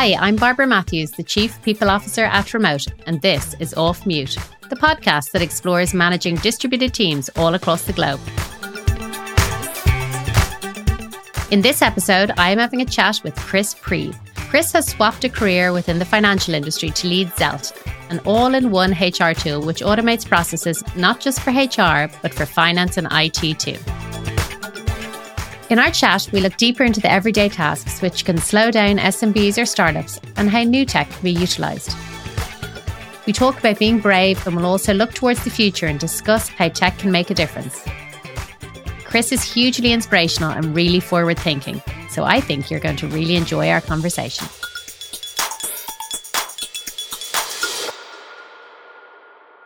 [0.00, 4.36] Hi, I'm Barbara Matthews, the Chief People Officer at Remote, and this is Off Mute,
[4.68, 8.20] the podcast that explores managing distributed teams all across the globe.
[11.50, 14.14] In this episode, I am having a chat with Chris Priebe.
[14.48, 17.76] Chris has swapped a career within the financial industry to lead Zelt,
[18.08, 22.46] an all in one HR tool which automates processes not just for HR, but for
[22.46, 24.07] finance and IT too.
[25.70, 29.60] In our chat, we look deeper into the everyday tasks which can slow down SMBs
[29.60, 31.94] or startups and how new tech can be utilised.
[33.26, 36.70] We talk about being brave and we'll also look towards the future and discuss how
[36.70, 37.84] tech can make a difference.
[39.04, 43.36] Chris is hugely inspirational and really forward thinking, so I think you're going to really
[43.36, 44.48] enjoy our conversation.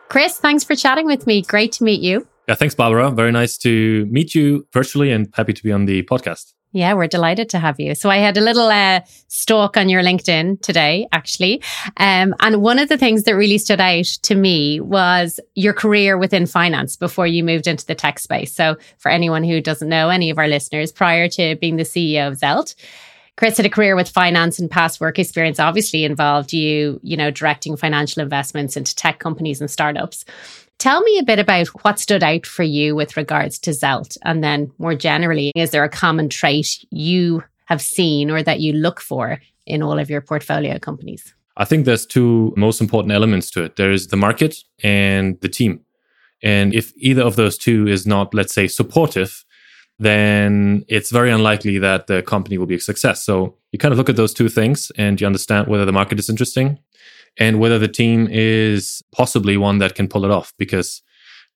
[0.08, 1.42] Chris, thanks for chatting with me.
[1.42, 2.26] Great to meet you.
[2.48, 3.10] Yeah, thanks, Barbara.
[3.10, 6.52] Very nice to meet you virtually and happy to be on the podcast.
[6.74, 7.94] Yeah, we're delighted to have you.
[7.94, 11.62] So I had a little uh, stalk on your LinkedIn today, actually.
[11.98, 16.16] Um, and one of the things that really stood out to me was your career
[16.16, 18.54] within finance before you moved into the tech space.
[18.54, 22.28] So for anyone who doesn't know, any of our listeners, prior to being the CEO
[22.28, 22.74] of Zelt,
[23.36, 27.30] Chris had a career with finance and past work experience obviously involved you, you know,
[27.30, 30.24] directing financial investments into tech companies and startups.
[30.78, 34.18] Tell me a bit about what stood out for you with regards to Zelt.
[34.22, 38.72] And then more generally, is there a common trait you have seen or that you
[38.72, 41.34] look for in all of your portfolio companies?
[41.56, 43.76] I think there's two most important elements to it.
[43.76, 45.80] There is the market and the team.
[46.42, 49.44] And if either of those two is not, let's say, supportive,
[49.98, 53.24] then it's very unlikely that the company will be a success.
[53.24, 56.18] So you kind of look at those two things and you understand whether the market
[56.18, 56.78] is interesting
[57.38, 61.02] and whether the team is possibly one that can pull it off because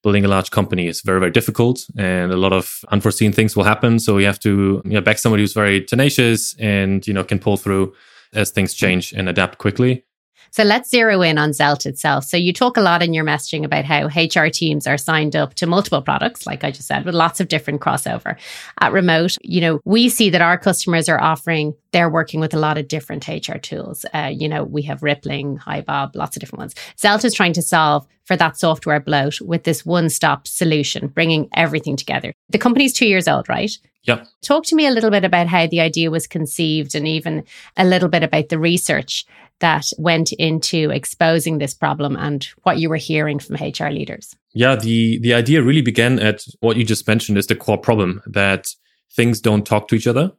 [0.02, 3.64] building a large company is very very difficult and a lot of unforeseen things will
[3.64, 7.24] happen so you have to you know, back somebody who's very tenacious and you know
[7.24, 7.92] can pull through
[8.32, 10.04] as things change and adapt quickly
[10.50, 12.24] so let's zero in on Zelt itself.
[12.24, 15.54] So you talk a lot in your messaging about how HR teams are signed up
[15.54, 18.36] to multiple products, like I just said, with lots of different crossover.
[18.80, 22.58] At Remote, you know, we see that our customers are offering, they're working with a
[22.58, 24.04] lot of different HR tools.
[24.14, 26.74] Uh, you know, we have Rippling, HiBob, lots of different ones.
[26.96, 31.96] Zelt is trying to solve for that software bloat with this one-stop solution, bringing everything
[31.96, 32.32] together.
[32.50, 33.70] The company's two years old, right?
[34.04, 34.26] Yep.
[34.42, 37.44] Talk to me a little bit about how the idea was conceived and even
[37.76, 39.24] a little bit about the research
[39.60, 44.36] that went into exposing this problem and what you were hearing from HR leaders?
[44.52, 48.22] Yeah, the the idea really began at what you just mentioned is the core problem
[48.26, 48.66] that
[49.12, 50.32] things don't talk to each other.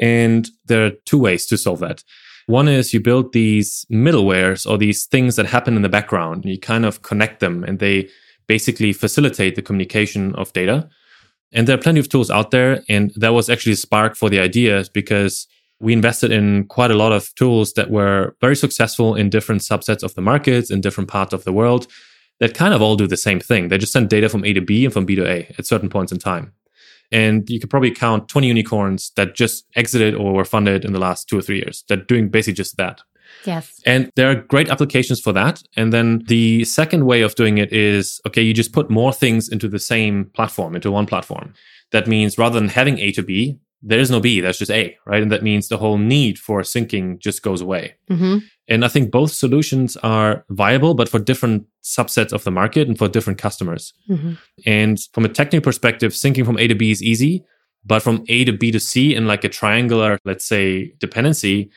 [0.00, 2.02] And there are two ways to solve that.
[2.46, 6.44] One is you build these middlewares or these things that happen in the background.
[6.44, 8.08] You kind of connect them and they
[8.46, 10.88] basically facilitate the communication of data.
[11.52, 12.82] And there are plenty of tools out there.
[12.88, 15.46] And that was actually a spark for the ideas because
[15.80, 20.02] we invested in quite a lot of tools that were very successful in different subsets
[20.02, 21.86] of the markets in different parts of the world
[22.40, 23.68] that kind of all do the same thing.
[23.68, 25.88] They just send data from A to B and from B to A at certain
[25.88, 26.52] points in time.
[27.12, 30.98] And you could probably count 20 unicorns that just exited or were funded in the
[30.98, 33.02] last two or three years that doing basically just that.
[33.44, 33.80] Yes.
[33.84, 35.62] And there are great applications for that.
[35.76, 39.48] And then the second way of doing it is okay, you just put more things
[39.48, 41.54] into the same platform, into one platform.
[41.92, 44.96] That means rather than having A to B, there is no B, that's just A,
[45.04, 45.22] right?
[45.22, 47.94] And that means the whole need for syncing just goes away.
[48.10, 48.38] Mm-hmm.
[48.66, 52.96] And I think both solutions are viable, but for different subsets of the market and
[52.96, 53.92] for different customers.
[54.08, 54.32] Mm-hmm.
[54.64, 57.44] And from a technical perspective, syncing from A to B is easy,
[57.84, 61.70] but from A to B to C in like a triangular, let's say, dependency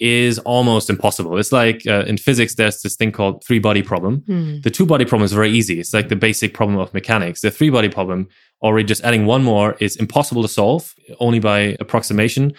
[0.00, 1.38] is almost impossible.
[1.38, 4.22] It's like uh, in physics, there's this thing called three body problem.
[4.28, 4.62] Mm.
[4.62, 5.80] The two body problem is very easy.
[5.80, 7.40] It's like the basic problem of mechanics.
[7.40, 8.28] The three body problem,
[8.64, 12.52] already just adding one more is impossible to solve only by approximation.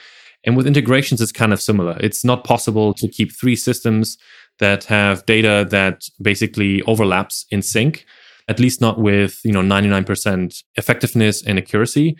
[0.45, 1.97] And with integrations, it's kind of similar.
[1.99, 4.17] It's not possible to keep three systems
[4.59, 8.05] that have data that basically overlaps in sync,
[8.47, 12.15] at least not with, you know, 99% effectiveness and accuracy.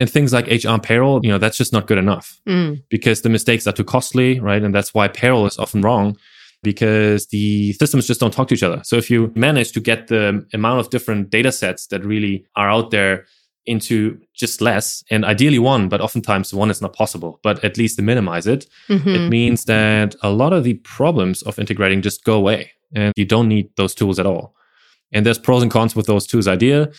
[0.00, 2.82] And things like HR payroll, you know, that's just not good enough mm.
[2.88, 4.62] because the mistakes are too costly, right?
[4.62, 6.16] And that's why payroll is often wrong
[6.62, 8.80] because the systems just don't talk to each other.
[8.84, 12.70] So if you manage to get the amount of different data sets that really are
[12.70, 13.26] out there
[13.66, 17.96] into just less and ideally one, but oftentimes one is not possible, but at least
[17.96, 19.08] to minimize it, mm-hmm.
[19.08, 23.26] it means that a lot of the problems of integrating just go away and you
[23.26, 24.54] don't need those tools at all.
[25.12, 26.90] And there's pros and cons with those tools idea.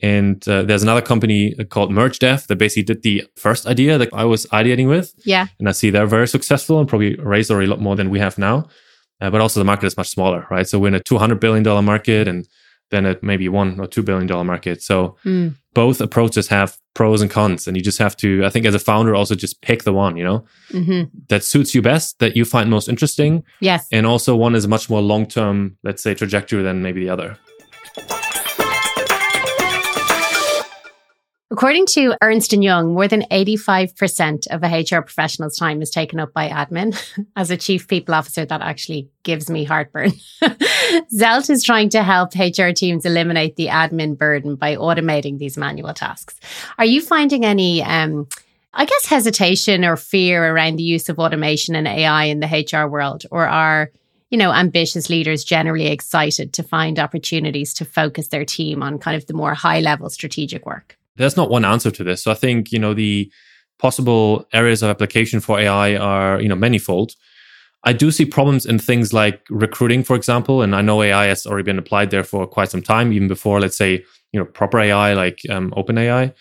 [0.00, 4.24] And uh, there's another company called MergeDev that basically did the first idea that I
[4.24, 5.12] was ideating with.
[5.24, 5.48] Yeah.
[5.58, 8.20] And I see they're very successful and probably raised already a lot more than we
[8.20, 8.68] have now.
[9.20, 10.66] Uh, but also the market is much smaller, right?
[10.68, 12.46] So we're in a $200 billion market and
[12.90, 14.82] then at maybe one or $2 billion market.
[14.82, 15.54] So, mm.
[15.74, 18.78] both approaches have pros and cons and you just have to i think as a
[18.80, 21.02] founder also just pick the one you know mm-hmm.
[21.28, 24.68] that suits you best that you find most interesting yes and also one is a
[24.68, 27.38] much more long-term let's say trajectory than maybe the other
[31.50, 36.20] According to Ernst & Young, more than 85% of a HR professional's time is taken
[36.20, 36.94] up by admin.
[37.36, 40.10] As a chief people officer, that actually gives me heartburn.
[41.10, 45.94] Zelt is trying to help HR teams eliminate the admin burden by automating these manual
[45.94, 46.38] tasks.
[46.76, 48.28] Are you finding any, um,
[48.74, 52.86] I guess, hesitation or fear around the use of automation and AI in the HR
[52.88, 53.24] world?
[53.30, 53.90] Or are,
[54.28, 59.16] you know, ambitious leaders generally excited to find opportunities to focus their team on kind
[59.16, 60.97] of the more high level strategic work?
[61.18, 62.22] There's not one answer to this.
[62.22, 63.30] So I think, you know, the
[63.78, 67.12] possible areas of application for AI are, you know, manifold.
[67.84, 71.46] I do see problems in things like recruiting, for example, and I know AI has
[71.46, 74.80] already been applied there for quite some time, even before, let's say, you know, proper
[74.80, 76.34] AI like um, OpenAI.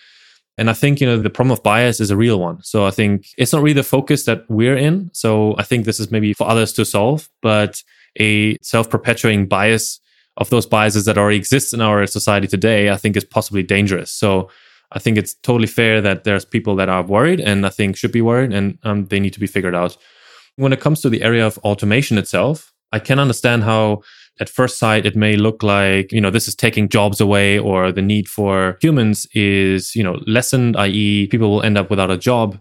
[0.57, 2.63] And I think, you know, the problem of bias is a real one.
[2.63, 5.11] So I think it's not really the focus that we're in.
[5.13, 7.83] So I think this is maybe for others to solve, but
[8.19, 9.99] a self perpetuating bias
[10.37, 14.11] of those biases that already exist in our society today, I think is possibly dangerous.
[14.11, 14.49] So
[14.91, 18.11] I think it's totally fair that there's people that are worried and I think should
[18.11, 19.97] be worried and um, they need to be figured out.
[20.55, 24.01] When it comes to the area of automation itself, I can understand how
[24.39, 27.91] at first sight it may look like, you know, this is taking jobs away or
[27.91, 31.27] the need for humans is, you know, lessened, i.e.
[31.27, 32.59] people will end up without a job.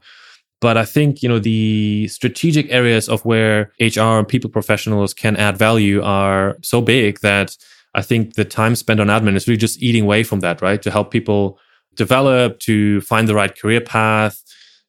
[0.60, 5.36] But I think, you know, the strategic areas of where HR and people professionals can
[5.36, 7.56] add value are so big that
[7.94, 10.80] I think the time spent on admin is really just eating away from that, right?
[10.82, 11.58] To help people
[11.96, 14.42] develop, to find the right career path,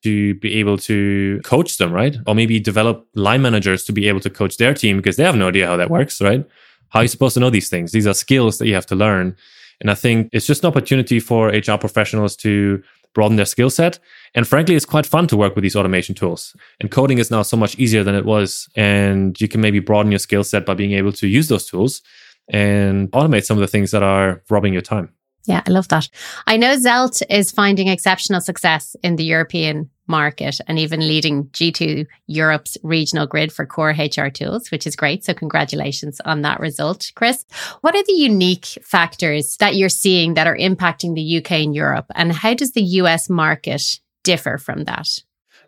[0.03, 2.17] to be able to coach them, right?
[2.27, 5.35] Or maybe develop line managers to be able to coach their team because they have
[5.35, 6.45] no idea how that works, right?
[6.89, 7.91] How are you supposed to know these things?
[7.91, 9.35] These are skills that you have to learn.
[9.81, 12.81] And I think it's just an opportunity for HR professionals to
[13.13, 13.99] broaden their skill set.
[14.35, 16.55] And frankly, it's quite fun to work with these automation tools.
[16.79, 18.69] And coding is now so much easier than it was.
[18.75, 22.01] And you can maybe broaden your skill set by being able to use those tools
[22.49, 25.16] and automate some of the things that are robbing your time.
[25.47, 26.09] Yeah, I love that.
[26.45, 32.05] I know Zelt is finding exceptional success in the European market and even leading G2
[32.27, 35.23] Europe's regional grid for core HR tools, which is great.
[35.23, 37.45] So, congratulations on that result, Chris.
[37.79, 42.07] What are the unique factors that you're seeing that are impacting the UK and Europe?
[42.13, 43.81] And how does the US market
[44.23, 45.07] differ from that?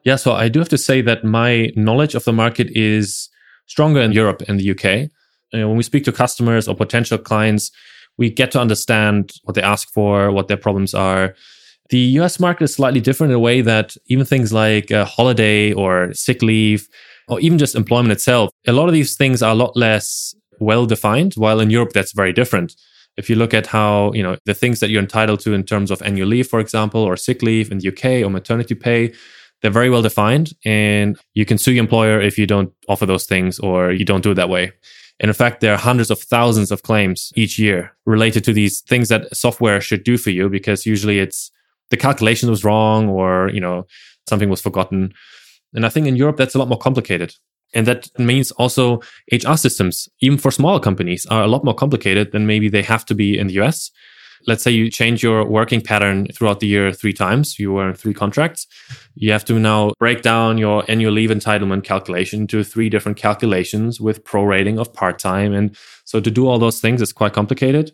[0.04, 3.30] Yeah, so I do have to say that my knowledge of the market is
[3.66, 5.10] stronger in Europe and the UK.
[5.54, 7.72] You know, uh, when we speak to customers or potential clients,
[8.19, 11.33] we get to understand what they ask for, what their problems are.
[11.89, 15.71] The US market is slightly different in a way that even things like a holiday
[15.74, 16.88] or sick leave,
[17.30, 20.86] or even just employment itself, a lot of these things are a lot less well
[20.86, 22.75] defined, while in Europe, that's very different.
[23.16, 25.89] If you look at how, you know, the things that you're entitled to in terms
[25.89, 29.13] of annual leave, for example, or sick leave in the UK or maternity pay,
[29.62, 33.25] they're very well defined and you can sue your employer if you don't offer those
[33.25, 34.71] things or you don't do it that way.
[35.19, 38.81] And in fact, there are hundreds of thousands of claims each year related to these
[38.81, 41.51] things that software should do for you because usually it's
[41.89, 43.86] the calculation was wrong or, you know,
[44.27, 45.13] something was forgotten.
[45.74, 47.36] And I think in Europe, that's a lot more complicated.
[47.74, 49.01] And that means also
[49.31, 53.06] HR systems, even for smaller companies, are a lot more complicated than maybe they have
[53.06, 53.92] to be in the US
[54.48, 57.96] let's say you change your working pattern throughout the year three times, you were in
[57.96, 58.68] three contracts.
[59.16, 64.00] You have to now break down your annual leave entitlement calculation to three different calculations
[64.00, 65.54] with prorating of part time.
[65.54, 67.92] And so to do all those things is quite complicated.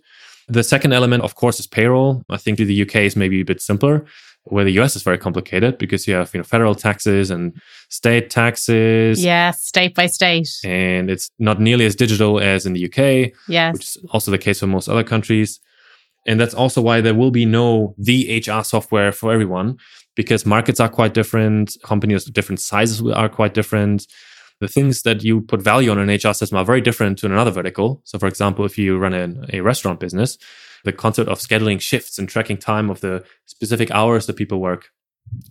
[0.48, 2.24] The second element, of course, is payroll.
[2.30, 4.06] I think the UK is maybe a bit simpler
[4.46, 7.60] where the US is very complicated because you have you know federal taxes and
[7.90, 9.24] state taxes.
[9.24, 10.50] Yeah, state by state.
[10.64, 13.34] And it's not nearly as digital as in the UK.
[13.48, 13.74] Yes.
[13.74, 15.60] Which is also the case for most other countries.
[16.26, 19.78] And that's also why there will be no the HR software for everyone
[20.16, 24.08] because markets are quite different, companies of different sizes are quite different.
[24.62, 27.52] The things that you put value on an HR system are very different to another
[27.52, 28.02] vertical.
[28.06, 30.38] So, for example, if you run a, restaurant business,
[30.86, 34.92] the concept of scheduling shifts and tracking time of the specific hours that people work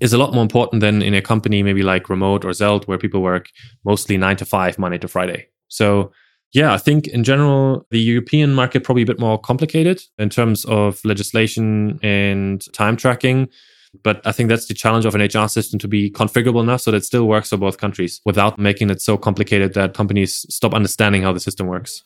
[0.01, 2.97] is a lot more important than in a company maybe like Remote or Zelt, where
[2.97, 3.51] people work
[3.85, 5.49] mostly nine to five, Monday to Friday.
[5.69, 6.13] So
[6.55, 10.65] yeah, I think in general, the European market probably a bit more complicated in terms
[10.67, 13.49] of legislation and time tracking.
[14.03, 16.91] But I think that's the challenge of an HR system to be configurable enough so
[16.91, 20.75] that it still works for both countries without making it so complicated that companies stop
[20.75, 22.03] understanding how the system works.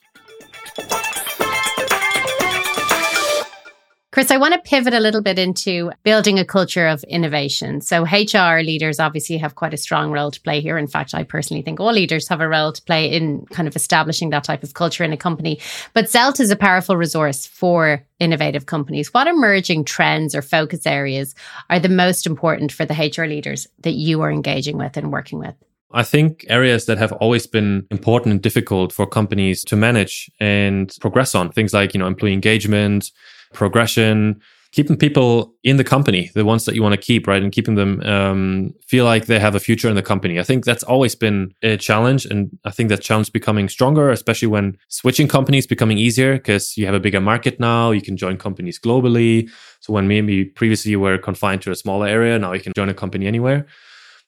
[4.11, 7.79] Chris, I want to pivot a little bit into building a culture of innovation.
[7.79, 10.79] So, HR leaders obviously have quite a strong role to play here.
[10.79, 13.75] In fact, I personally think all leaders have a role to play in kind of
[13.75, 15.59] establishing that type of culture in a company.
[15.93, 19.13] But Zelt is a powerful resource for innovative companies.
[19.13, 21.35] What emerging trends or focus areas
[21.69, 25.37] are the most important for the HR leaders that you are engaging with and working
[25.37, 25.53] with?
[25.91, 30.95] I think areas that have always been important and difficult for companies to manage and
[30.99, 33.11] progress on, things like, you know, employee engagement,
[33.53, 34.41] progression,
[34.71, 37.41] keeping people in the company, the ones that you want to keep, right?
[37.41, 40.39] And keeping them um, feel like they have a future in the company.
[40.39, 42.25] I think that's always been a challenge.
[42.25, 46.85] And I think that challenge becoming stronger, especially when switching companies becoming easier because you
[46.85, 47.89] have a bigger market now.
[47.89, 49.49] You can join companies globally.
[49.79, 52.89] So when maybe previously you were confined to a smaller area, now you can join
[52.89, 53.65] a company anywhere.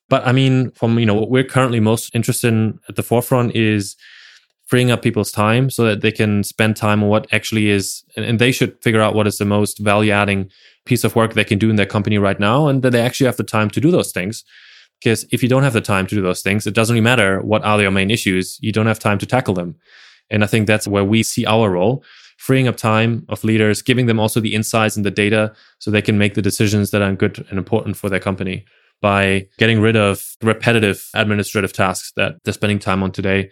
[0.10, 3.56] But I mean, from, you know, what we're currently most interested in at the forefront
[3.56, 3.96] is
[4.72, 8.40] freeing up people's time so that they can spend time on what actually is, and,
[8.40, 10.50] they should figure out what is the most value adding
[10.86, 13.26] piece of work they can do in their company right now, and that they actually
[13.26, 14.46] have the time to do those things.
[14.98, 17.42] Because if you don't have the time to do those things, it doesn't really matter
[17.42, 18.58] what are your main issues.
[18.62, 19.76] You don't have time to tackle them.
[20.30, 22.06] And I think that's where we see our role
[22.38, 26.02] freeing up time of leaders, giving them also the insights and the data so they
[26.02, 28.64] can make the decisions that are good and important for their company
[29.02, 33.50] by getting rid of repetitive administrative tasks that they're spending time on today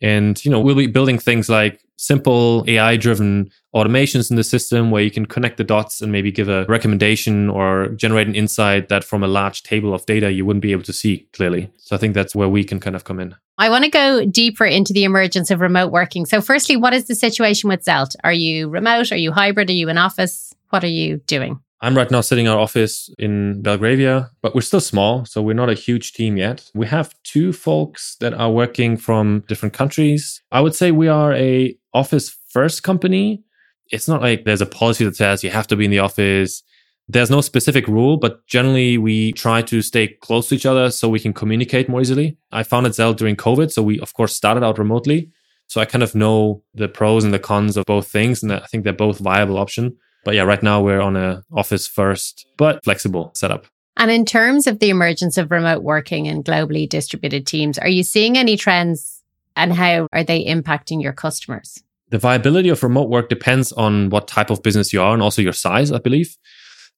[0.00, 4.90] and, you know, we'll be building things like simple AI driven automations in the system
[4.90, 8.88] where you can connect the dots and maybe give a recommendation or generate an insight
[8.88, 11.70] that from a large table of data you wouldn't be able to see clearly.
[11.76, 13.34] So I think that's where we can kind of come in.
[13.58, 16.26] I want to go deeper into the emergence of remote working.
[16.26, 18.14] So, firstly, what is the situation with Zelt?
[18.22, 19.10] Are you remote?
[19.10, 19.68] Are you hybrid?
[19.68, 20.54] Are you in office?
[20.70, 21.60] What are you doing?
[21.80, 25.54] I'm right now sitting in our office in Belgravia, but we're still small, so we're
[25.54, 26.68] not a huge team yet.
[26.74, 30.42] We have two folks that are working from different countries.
[30.50, 33.44] I would say we are a office first company.
[33.92, 36.64] It's not like there's a policy that says you have to be in the office.
[37.06, 41.08] There's no specific rule, but generally we try to stay close to each other so
[41.08, 42.36] we can communicate more easily.
[42.50, 45.30] I founded Zelt during COVID, so we of course started out remotely.
[45.68, 48.66] So I kind of know the pros and the cons of both things, and I
[48.66, 49.96] think they're both viable option.
[50.24, 53.66] But yeah, right now we're on a office first, but flexible setup.
[53.96, 58.04] And in terms of the emergence of remote working and globally distributed teams, are you
[58.04, 59.22] seeing any trends
[59.56, 61.82] and how are they impacting your customers?
[62.10, 65.42] The viability of remote work depends on what type of business you are and also
[65.42, 66.36] your size, I believe.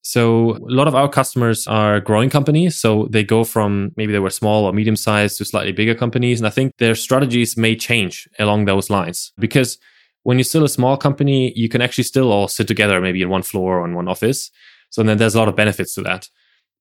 [0.02, 2.76] So a lot of our customers are growing companies.
[2.76, 6.40] So they go from maybe they were small or medium sized to slightly bigger companies.
[6.40, 9.78] And I think their strategies may change along those lines because
[10.22, 13.28] when you're still a small company, you can actually still all sit together, maybe in
[13.28, 14.50] one floor or in one office.
[14.90, 16.28] So then there's a lot of benefits to that.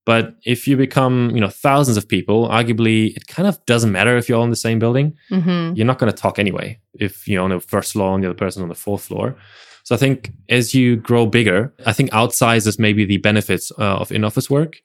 [0.06, 4.18] But if you become, you know, thousands of people, arguably it kind of doesn't matter
[4.18, 5.16] if you're all in the same building.
[5.32, 5.76] Mm-hmm.
[5.76, 8.38] You're not going to talk anyway if you're on the first floor and the other
[8.38, 9.36] person on the fourth floor.
[9.84, 14.12] So I think as you grow bigger, I think outsizes maybe the benefits uh, of
[14.12, 14.78] in-office work.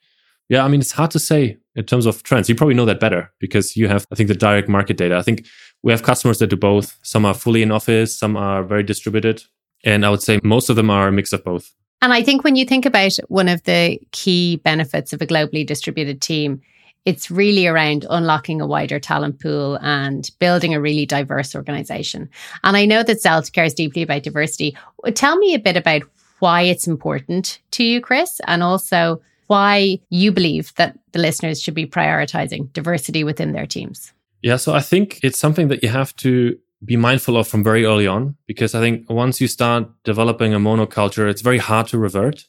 [0.49, 2.49] Yeah, I mean, it's hard to say in terms of trends.
[2.49, 5.17] You probably know that better because you have, I think, the direct market data.
[5.17, 5.47] I think
[5.85, 6.99] we have customers that do both.
[7.03, 9.45] Some are fully in office, some are very distributed.
[9.85, 11.75] And I would say most of them are a mix of both.
[12.01, 15.67] And I think when you think about one of the key benefits of a globally
[15.67, 16.63] distributed team,
[17.05, 22.31] it's really around unlocking a wider talent pool and building a really diverse organization.
[22.63, 24.75] And I know that Zelt cares deeply about diversity.
[25.13, 26.03] Tell me a bit about
[26.39, 31.75] why it's important to you, Chris, and also why you believe that the listeners should
[31.75, 34.15] be prioritizing diversity within their teams.
[34.45, 37.87] Yeah, so I think it's something that you have to be mindful of from very
[37.87, 41.99] early on because I think once you start developing a monoculture, it's very hard to
[41.99, 42.45] revert.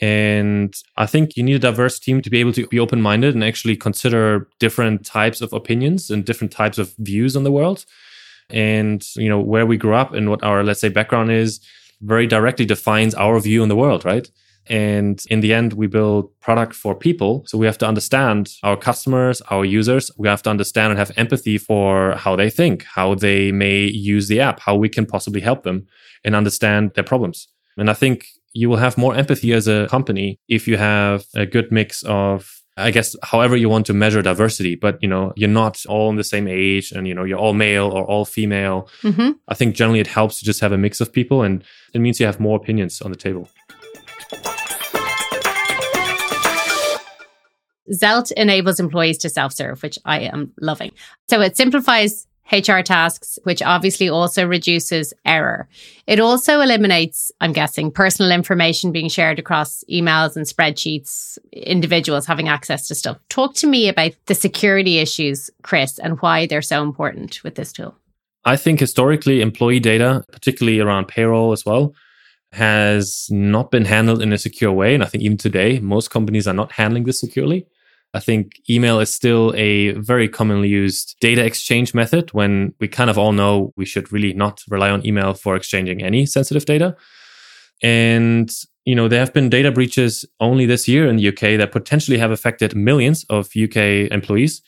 [0.00, 3.36] And I think you need a diverse team to be able to be open minded
[3.36, 7.84] and actually consider different types of opinions and different types of views on the world.
[8.50, 11.60] And, you know, where we grew up and what our, let's say, background is
[12.00, 14.28] very directly defines our view on the world, right?
[14.68, 17.44] And in the end, we build product for people.
[17.46, 20.10] So we have to understand our customers, our users.
[20.18, 24.28] We have to understand and have empathy for how they think, how they may use
[24.28, 25.86] the app, how we can possibly help them
[26.24, 27.48] and understand their problems.
[27.76, 31.44] And I think you will have more empathy as a company if you have a
[31.46, 35.48] good mix of I guess however you want to measure diversity, but you know, you're
[35.48, 38.90] not all in the same age and you know, you're all male or all female.
[39.02, 39.30] Mm-hmm.
[39.48, 42.20] I think generally it helps to just have a mix of people and it means
[42.20, 43.48] you have more opinions on the table.
[47.92, 50.92] Zelt enables employees to self serve, which I am loving.
[51.28, 55.68] So it simplifies HR tasks, which obviously also reduces error.
[56.06, 62.48] It also eliminates, I'm guessing, personal information being shared across emails and spreadsheets, individuals having
[62.48, 63.18] access to stuff.
[63.28, 67.72] Talk to me about the security issues, Chris, and why they're so important with this
[67.72, 67.96] tool.
[68.44, 71.94] I think historically, employee data, particularly around payroll as well,
[72.52, 74.94] has not been handled in a secure way.
[74.94, 77.66] And I think even today, most companies are not handling this securely.
[78.14, 83.10] I think email is still a very commonly used data exchange method when we kind
[83.10, 86.96] of all know we should really not rely on email for exchanging any sensitive data.
[87.82, 88.50] And,
[88.84, 92.18] you know, there have been data breaches only this year in the UK that potentially
[92.18, 94.62] have affected millions of UK employees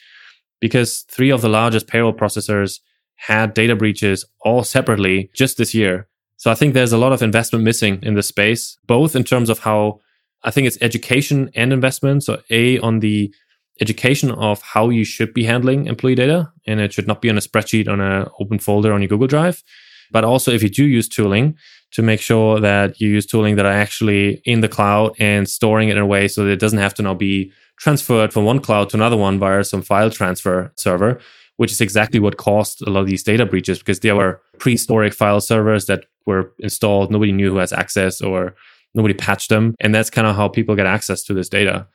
[0.61, 2.81] because three of the largest payroll processors
[3.17, 6.09] had data breaches all separately just this year.
[6.37, 9.51] So I think there's a lot of investment missing in this space, both in terms
[9.51, 10.01] of how
[10.45, 12.25] I think it's education and investment.
[12.25, 13.35] So A on the
[13.81, 17.39] education of how you should be handling employee data, and it should not be on
[17.39, 19.63] a spreadsheet on an open folder on your Google Drive.
[20.11, 21.57] But also if you do use tooling,
[21.91, 25.89] to make sure that you use tooling that are actually in the cloud and storing
[25.89, 28.61] it in a way so that it doesn't have to now be transferred from one
[28.61, 31.19] cloud to another one via some file transfer server,
[31.57, 35.15] which is exactly what caused a lot of these data breaches because there were prehistoric
[35.15, 37.11] file servers that were installed.
[37.11, 38.55] Nobody knew who has access or
[38.95, 39.75] nobody patched them.
[39.81, 41.87] And that's kind of how people get access to this data.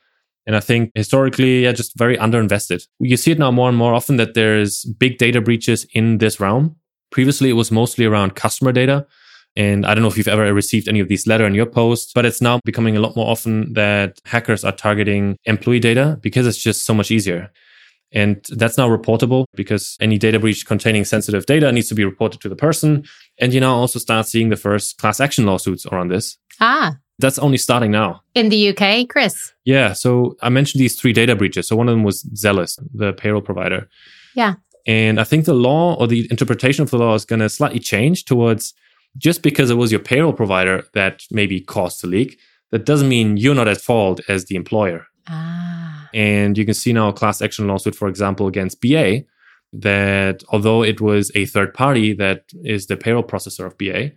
[0.46, 2.86] And I think historically, yeah, just very underinvested.
[3.00, 6.38] You see it now more and more often that there's big data breaches in this
[6.38, 6.76] realm.
[7.10, 9.06] Previously, it was mostly around customer data.
[9.56, 12.12] And I don't know if you've ever received any of these letter in your post,
[12.14, 16.46] but it's now becoming a lot more often that hackers are targeting employee data because
[16.46, 17.50] it's just so much easier.
[18.12, 22.40] And that's now reportable because any data breach containing sensitive data needs to be reported
[22.42, 23.04] to the person.
[23.38, 26.36] And you now also start seeing the first class action lawsuits around this.
[26.60, 26.98] Ah.
[27.18, 28.22] That's only starting now.
[28.34, 29.52] In the UK, Chris?
[29.64, 29.92] Yeah.
[29.92, 31.68] So I mentioned these three data breaches.
[31.68, 33.88] So one of them was Zellis, the payroll provider.
[34.34, 34.54] Yeah.
[34.86, 37.78] And I think the law or the interpretation of the law is going to slightly
[37.78, 38.74] change towards
[39.16, 42.38] just because it was your payroll provider that maybe caused the leak,
[42.70, 45.06] that doesn't mean you're not at fault as the employer.
[45.28, 46.08] Ah.
[46.12, 49.22] And you can see now a class action lawsuit, for example, against BA,
[49.72, 54.12] that although it was a third party that is the payroll processor of BA,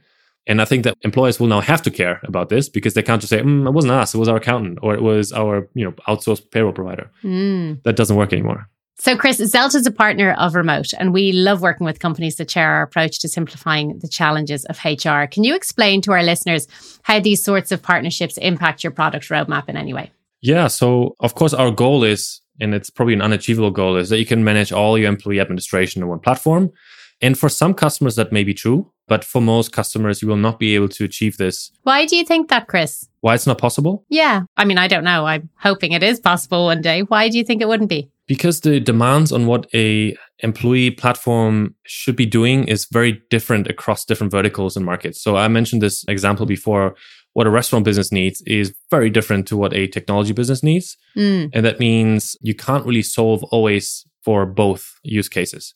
[0.48, 3.22] and I think that employers will now have to care about this because they can't
[3.22, 5.86] just say, mm, "It wasn't us; it was our accountant, or it was our you
[5.86, 7.84] know outsourced payroll provider." Mm.
[7.84, 8.70] That doesn't work anymore.
[9.00, 12.50] So, Chris, Zelt is a partner of Remote, and we love working with companies that
[12.50, 15.28] share our approach to simplifying the challenges of HR.
[15.28, 16.68] Can you explain to our listeners
[17.04, 20.12] how these sorts of partnerships impact your product roadmap in any way?
[20.42, 20.68] Yeah.
[20.68, 24.26] So, of course, our goal is, and it's probably an unachievable goal, is that you
[24.26, 26.72] can manage all your employee administration in one platform.
[27.22, 30.60] And for some customers, that may be true, but for most customers, you will not
[30.60, 31.72] be able to achieve this.
[31.84, 33.08] Why do you think that, Chris?
[33.22, 34.06] Why it's not possible?
[34.10, 34.44] Yeah.
[34.56, 35.26] I mean, I don't know.
[35.26, 37.02] I'm hoping it is possible one day.
[37.02, 38.12] Why do you think it wouldn't be?
[38.28, 44.06] because the demands on what a employee platform should be doing is very different across
[44.06, 45.22] different verticals and markets.
[45.22, 46.96] So I mentioned this example before.
[47.34, 50.98] What a restaurant business needs is very different to what a technology business needs.
[51.16, 51.52] Mm.
[51.54, 55.74] And that means you can't really solve always for both use cases.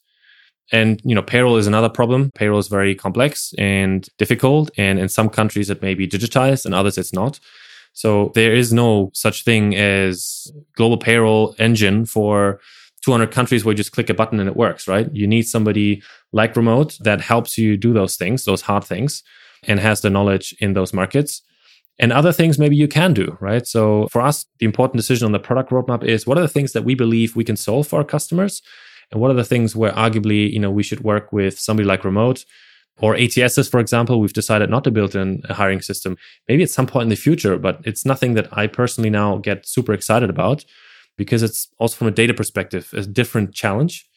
[0.72, 2.32] And, you know, payroll is another problem.
[2.34, 4.72] Payroll is very complex and difficult.
[4.78, 7.40] And in some countries, it may be digitized and others it's not.
[7.94, 12.62] So there is no such thing as global payroll engine for
[13.04, 15.10] 200 countries where you just click a button and it works, right?
[15.14, 19.24] You need somebody like remote that helps you do those things, those hard things,
[19.64, 21.42] and has the knowledge in those markets.
[22.00, 23.68] And other things maybe you can do, right?
[23.68, 26.74] So for us, the important decision on the product roadmap is what are the things
[26.74, 28.62] that we believe we can solve for our customers?
[29.12, 32.06] And what are the things where arguably, you know, we should work with somebody like
[32.06, 32.45] remote
[33.00, 36.17] or ATSs, for example, we've decided not to build in a hiring system.
[36.47, 39.65] Maybe at some point in the future, but it's nothing that I personally now get
[39.65, 40.63] super excited about
[41.17, 44.08] because it's also from a data perspective a different challenge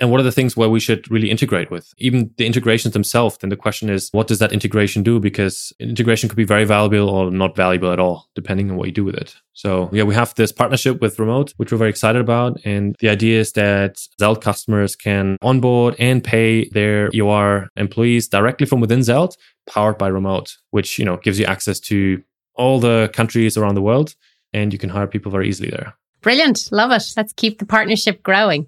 [0.00, 1.92] and what are the things where we should really integrate with?
[1.98, 5.20] Even the integrations themselves then the question is what does that integration do?
[5.20, 8.92] Because integration could be very valuable or not valuable at all depending on what you
[8.92, 9.36] do with it.
[9.52, 12.58] So yeah we have this partnership with remote which we're very excited about.
[12.64, 18.66] And the idea is that zelt customers can onboard and pay their eur employees directly
[18.66, 19.36] from within zelt
[19.68, 22.22] powered by remote which you know gives you access to
[22.54, 24.14] all the countries around the world.
[24.52, 26.68] And you can hire people very easily there Brilliant.
[26.70, 27.02] Love it.
[27.16, 28.66] Let's keep the partnership growing.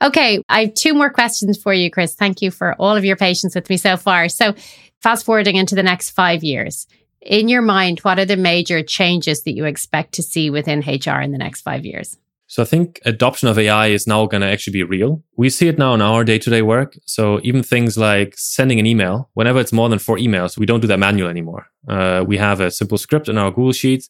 [0.00, 0.42] Okay.
[0.48, 2.14] I have two more questions for you, Chris.
[2.14, 4.28] Thank you for all of your patience with me so far.
[4.28, 4.54] So,
[5.02, 6.86] fast forwarding into the next five years,
[7.20, 11.20] in your mind, what are the major changes that you expect to see within HR
[11.20, 12.16] in the next five years?
[12.46, 15.22] So I think adoption of AI is now going to actually be real.
[15.36, 16.96] We see it now in our day-to-day work.
[17.06, 20.80] So even things like sending an email, whenever it's more than four emails, we don't
[20.80, 21.66] do that manual anymore.
[21.88, 24.08] Uh, we have a simple script in our Google Sheets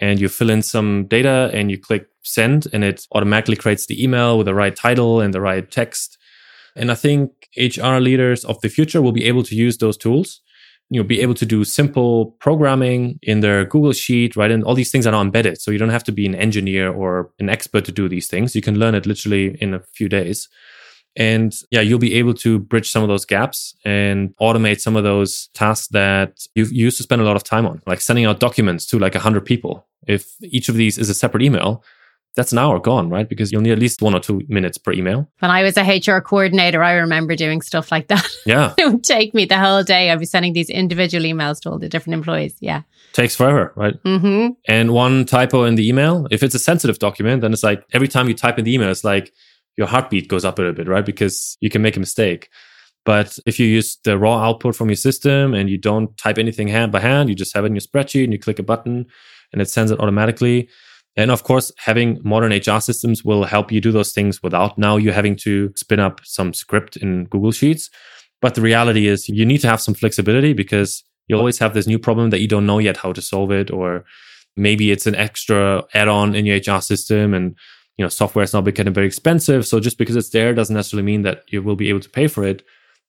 [0.00, 4.02] and you fill in some data and you click send and it automatically creates the
[4.02, 6.18] email with the right title and the right text.
[6.74, 10.40] And I think HR leaders of the future will be able to use those tools.
[10.88, 14.50] You'll be able to do simple programming in their Google Sheet, right?
[14.50, 15.60] And all these things are now embedded.
[15.60, 18.56] So you don't have to be an engineer or an expert to do these things.
[18.56, 20.48] You can learn it literally in a few days.
[21.16, 25.04] And yeah, you'll be able to bridge some of those gaps and automate some of
[25.04, 28.40] those tasks that you used to spend a lot of time on, like sending out
[28.40, 29.86] documents to like 100 people.
[30.06, 31.84] If each of these is a separate email,
[32.36, 33.28] that's an hour gone, right?
[33.28, 35.28] Because you'll need at least one or two minutes per email.
[35.40, 38.26] When I was a HR coordinator, I remember doing stuff like that.
[38.46, 38.72] Yeah.
[38.78, 40.10] it would take me the whole day.
[40.10, 42.54] I'd be sending these individual emails to all the different employees.
[42.60, 42.82] Yeah.
[43.12, 44.02] Takes forever, right?
[44.04, 44.52] Mm-hmm.
[44.66, 48.08] And one typo in the email, if it's a sensitive document, then it's like every
[48.08, 49.32] time you type in the email, it's like
[49.76, 51.04] your heartbeat goes up a little bit, right?
[51.04, 52.48] Because you can make a mistake.
[53.04, 56.68] But if you use the raw output from your system and you don't type anything
[56.68, 59.06] hand by hand, you just have it in your spreadsheet and you click a button
[59.52, 60.68] and it sends it automatically
[61.16, 64.96] and of course, having modern HR systems will help you do those things without now
[64.96, 67.90] you having to spin up some script in Google Sheets.
[68.40, 71.86] But the reality is you need to have some flexibility because you always have this
[71.86, 74.04] new problem that you don't know yet how to solve it, or
[74.56, 77.56] maybe it's an extra add-on in your HR system and
[77.96, 79.66] you know software is now becoming very expensive.
[79.66, 82.26] So just because it's there doesn't necessarily mean that you will be able to pay
[82.26, 82.62] for it.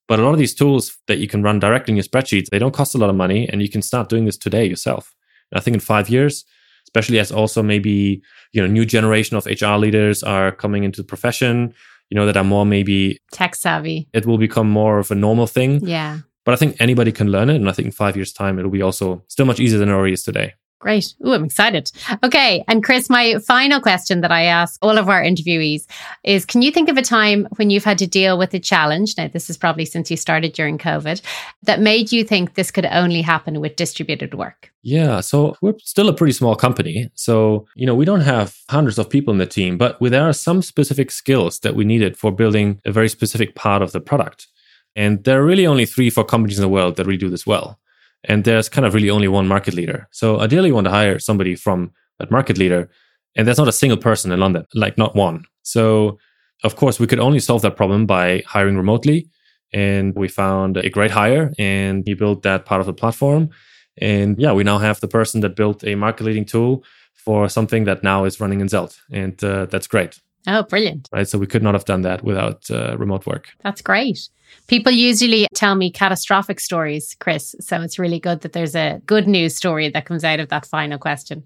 [0.08, 2.60] But a lot of these tools that you can run directly in your spreadsheets, they
[2.60, 5.14] don't cost a lot of money and you can start doing this today yourself.
[5.52, 6.44] And I think in five years,
[6.86, 8.22] especially as also maybe
[8.54, 11.74] you know new generation of hr leaders are coming into the profession
[12.10, 15.48] you know that are more maybe tech savvy it will become more of a normal
[15.48, 18.34] thing yeah but i think anybody can learn it and i think in five years
[18.34, 21.14] time it'll be also still much easier than it already is today Great.
[21.26, 21.92] Ooh, I'm excited.
[22.24, 22.64] Okay.
[22.68, 25.86] And Chris, my final question that I ask all of our interviewees
[26.24, 29.16] is Can you think of a time when you've had to deal with a challenge?
[29.16, 31.22] Now, this is probably since you started during COVID
[31.64, 34.72] that made you think this could only happen with distributed work?
[34.82, 35.20] Yeah.
[35.20, 37.12] So we're still a pretty small company.
[37.14, 40.34] So, you know, we don't have hundreds of people in the team, but there are
[40.34, 44.48] some specific skills that we needed for building a very specific part of the product.
[44.96, 47.46] And there are really only three, four companies in the world that really do this
[47.46, 47.78] well
[48.26, 50.08] and there's kind of really only one market leader.
[50.12, 52.90] So ideally, you want to hire somebody from that market leader,
[53.36, 55.46] and there's not a single person in London, like not one.
[55.64, 56.18] So
[56.64, 59.30] of course, we could only solve that problem by hiring remotely,
[59.74, 63.50] and we found a great hire, and he built that part of the platform.
[63.98, 67.86] And yeah, we now have the person that built a market leading tool for something
[67.86, 70.20] that now is running in Zelt, and uh, that's great.
[70.48, 71.08] Oh, brilliant.
[71.12, 71.28] Right.
[71.28, 73.50] So we could not have done that without uh, remote work.
[73.64, 74.30] That's great.
[74.68, 77.56] People usually tell me catastrophic stories, Chris.
[77.60, 80.66] So it's really good that there's a good news story that comes out of that
[80.66, 81.44] final question.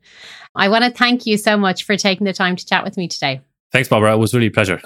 [0.55, 3.07] I want to thank you so much for taking the time to chat with me
[3.07, 3.41] today.
[3.71, 4.13] Thanks, Barbara.
[4.13, 4.81] It was really a pleasure.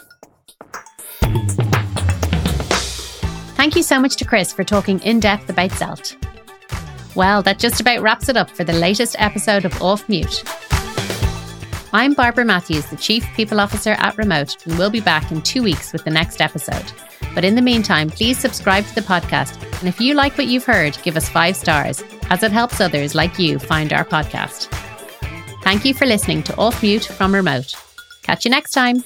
[3.56, 6.16] Thank you so much to Chris for talking in depth about Zelt.
[7.16, 10.44] Well, that just about wraps it up for the latest episode of Off Mute.
[11.92, 15.64] I'm Barbara Matthews, the Chief People Officer at Remote, and we'll be back in two
[15.64, 16.86] weeks with the next episode.
[17.34, 19.60] But in the meantime, please subscribe to the podcast.
[19.80, 23.16] And if you like what you've heard, give us five stars, as it helps others
[23.16, 24.68] like you find our podcast.
[25.64, 27.74] Thank you for listening to Off Mute from Remote.
[28.22, 29.04] Catch you next time.